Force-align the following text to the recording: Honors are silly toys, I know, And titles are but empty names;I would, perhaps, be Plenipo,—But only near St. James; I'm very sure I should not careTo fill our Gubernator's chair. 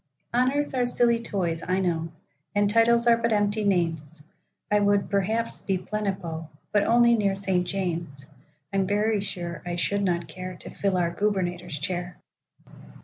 Honors 0.33 0.73
are 0.73 0.87
silly 0.87 1.21
toys, 1.21 1.61
I 1.61 1.79
know, 1.79 2.11
And 2.55 2.67
titles 2.67 3.05
are 3.05 3.17
but 3.17 3.31
empty 3.31 3.63
names;I 3.63 4.79
would, 4.79 5.11
perhaps, 5.11 5.59
be 5.59 5.77
Plenipo,—But 5.77 6.83
only 6.83 7.13
near 7.13 7.35
St. 7.35 7.67
James; 7.67 8.25
I'm 8.73 8.87
very 8.87 9.21
sure 9.21 9.61
I 9.63 9.75
should 9.75 10.01
not 10.01 10.27
careTo 10.27 10.75
fill 10.75 10.97
our 10.97 11.13
Gubernator's 11.13 11.77
chair. 11.77 12.17